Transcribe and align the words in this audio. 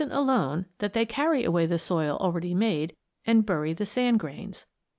]But 0.01 0.05
it 0.05 0.09
isn't 0.13 0.17
alone 0.19 0.65
that 0.79 0.93
they 0.93 1.05
carry 1.05 1.43
away 1.43 1.67
the 1.67 1.77
soil 1.77 2.17
already 2.17 2.55
made 2.55 2.95
and 3.23 3.45
bury 3.45 3.71
the 3.73 3.85
sand 3.85 4.19
grains. 4.19 4.65